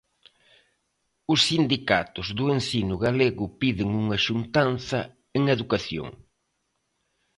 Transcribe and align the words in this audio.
Os 1.33 1.39
sindicatos 1.49 2.27
do 2.37 2.45
ensino 2.57 2.95
galego 3.05 3.45
piden 3.61 3.89
unha 4.03 4.17
xuntanza 4.25 4.99
en 5.37 5.43
Educación. 5.55 6.07